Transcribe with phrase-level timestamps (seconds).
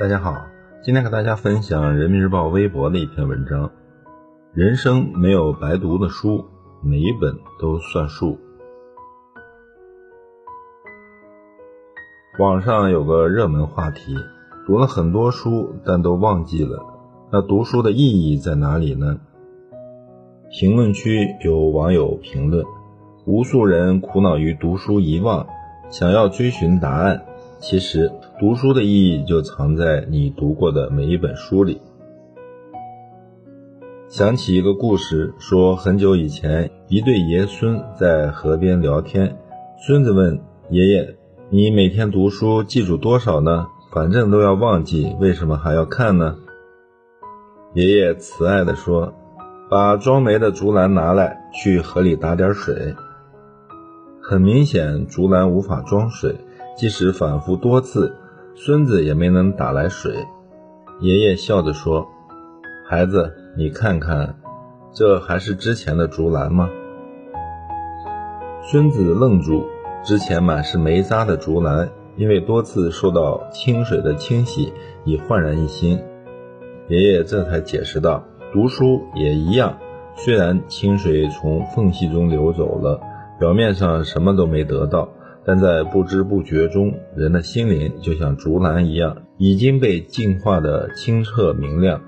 [0.00, 0.46] 大家好，
[0.82, 3.70] 今天给大家分享人民日报微博的一篇文章。
[4.54, 6.46] 人生没有白读的书，
[6.82, 8.38] 每一本都算数。
[12.38, 14.16] 网上有个热门话题，
[14.66, 16.82] 读了很多书，但都忘记了，
[17.30, 19.20] 那读书的意义在哪里呢？
[20.50, 22.64] 评论区有网友评论：
[23.26, 25.46] 无数人苦恼于读书遗忘，
[25.90, 27.26] 想要追寻答案。
[27.60, 31.82] 其实，读书的意义就藏在你读过的每一本书里。
[34.08, 39.36] 想起一个故事，说很久以前，一对爷孙在河边聊天。
[39.86, 41.16] 孙子问爷爷
[41.50, 43.66] ：“你每天读书记住多少呢？
[43.92, 46.38] 反正都要忘记，为什么还要看呢？”
[47.74, 49.12] 爷爷慈爱地说
[49.68, 52.94] ：“把装煤的竹篮拿来，去河里打点水。”
[54.22, 56.34] 很明显，竹篮无法装水。
[56.76, 58.14] 即使反复多次，
[58.54, 60.26] 孙子也没能打来水。
[61.00, 62.06] 爷爷笑着说
[62.88, 64.34] ：“孩子，你看看，
[64.92, 66.68] 这还是之前的竹篮吗？”
[68.62, 69.64] 孙子愣住，
[70.04, 74.72] 之前满是煤渣的竹篮，因为多次受到清水的清洗，
[75.04, 75.98] 已焕然一新。
[76.88, 79.78] 爷爷这才解释道：“读书也一样，
[80.16, 83.00] 虽然清水从缝隙中流走了，
[83.38, 85.08] 表面上什么都没得到。”
[85.44, 92.02] 但在不知不觉中，人的心灵就像竹篮一样，已经被净化的清澈明亮。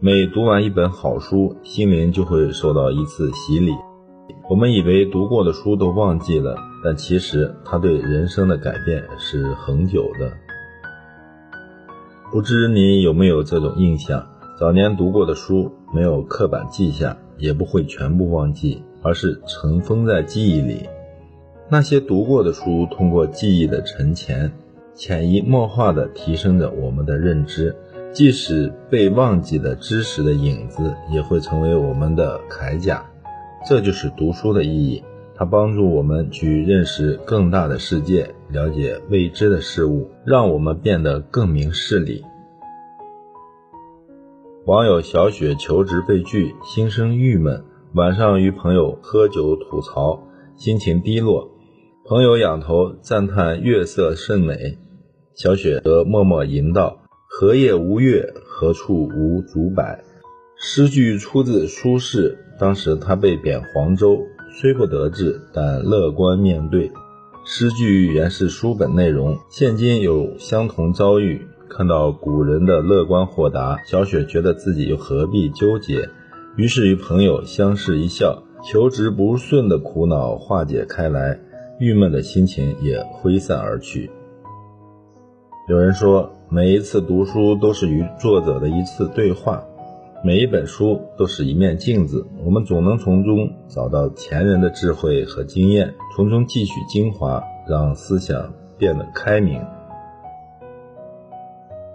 [0.00, 3.72] 每读完一本好书，心灵就会受到一次洗礼。
[4.48, 10.32] 我们以为读过的书都忘记了，但其实它对人生的改变是恒久的。
[12.30, 14.26] 不知你有没有这种印象？
[14.58, 20.88] 早年读过的书，没有刻板记下，也不会全部忘记，而是尘封在记忆里。
[21.70, 24.50] 那些读过的书，通过记忆的沉潜，
[24.94, 27.76] 潜移默化地提升着我们的认知。
[28.10, 33.04] 即使被忘记的知识的影子，也会成为我们的铠甲。
[33.68, 35.04] 这就是读书的意义，
[35.36, 42.24] 它帮助我们去认识更大的世界，了解未知的事物，让我们变得更明事理。
[44.64, 50.22] 网友小雪求职被拒，心生郁闷，晚上与朋友喝酒吐槽，
[50.56, 51.50] 心情低落。
[52.08, 54.78] 朋友仰头赞叹月色甚美，
[55.34, 59.84] 小雪则默默吟道：“荷叶无月，何处无竹柏？”
[60.56, 64.20] 诗句出自苏轼，当时他被贬黄州，
[64.58, 66.90] 虽不得志，但乐观面对。
[67.44, 76.08] 诗句原是书本内容，现今有相同遭遇，看到古人的乐观豁达，小雪觉得自己又何必纠结？
[76.56, 81.38] 于是与朋友相视一笑，求职不顺的苦恼化解开来。
[81.78, 84.10] 郁闷的心情也挥散而去。
[85.68, 89.62] 有人说，每一次读书都是与作者的一次对话，
[90.24, 99.60] 每一本书都是一面镜子，我们总能从中找到前人的智慧和经验，从中汲取精华，让思想变得开明。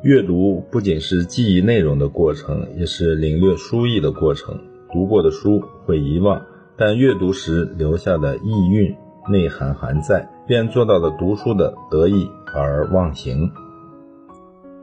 [0.02, 4.62] 阅读不仅是记忆内容的过程，也是领略书意的过程。
[4.94, 6.46] 读过的书会遗忘，
[6.78, 8.96] 但阅读时留下的意蕴。
[9.29, 13.51] 内涵还在，便做到了读书的得意而忘形。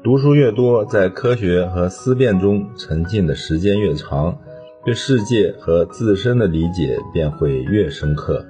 [0.03, 4.39] 读书越多，在科学和思辨中沉浸的时间越长，
[4.85, 8.45] 对世界和自身的理解便会越深刻。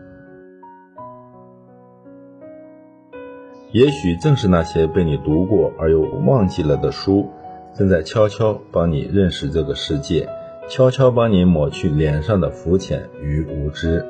[3.73, 7.29] 也许正是那些被你读过而又忘记了的书，
[7.77, 10.29] 正在悄悄帮你认识这个世界，
[10.69, 14.05] 悄悄帮你抹去脸上的肤浅与无知。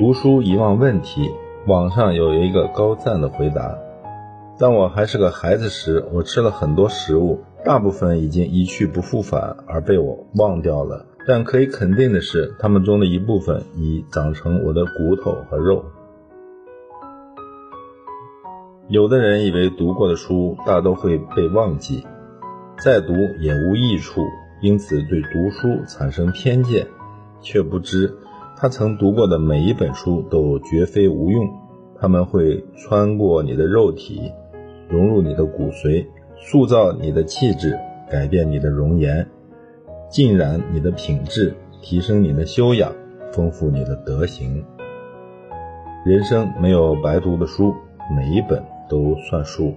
[0.00, 1.30] 读书遗忘问题，
[1.66, 3.76] 网上有一个高赞的回答：
[4.58, 11.04] 当我还是个孩子时，我吃了很多食物，大部分已经一去不复返，而被我忘掉了。
[11.28, 15.84] 但可以肯定的是，它们中的一部分已长成我的骨头和肉。
[18.88, 22.06] 有的人以为读过的书大都会被忘记，
[22.78, 24.22] 再读也无益处，
[24.62, 26.86] 因此对读书产生偏见，
[27.42, 28.16] 却不知。
[28.62, 31.48] 他曾读过的每一本书都绝非无用，
[31.98, 34.30] 他们会穿过你的肉体，
[34.86, 36.04] 融入你的骨髓，
[36.36, 37.78] 塑造你的气质，
[38.10, 39.26] 改变你的容颜，
[40.10, 42.92] 浸染你的品质，提升你的修养，
[43.32, 44.62] 丰富你的德行。
[46.04, 47.74] 人生没有白读的书，
[48.14, 49.72] 每一本都算数。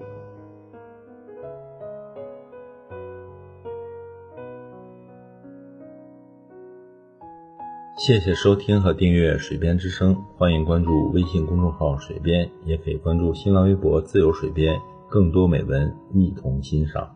[7.95, 14.81] 谢谢收听和订阅《水边之声》，欢迎关注微信公众号“水边”，也可以关注新浪微博“自由水边”。
[15.07, 17.15] 更多美文一同欣赏。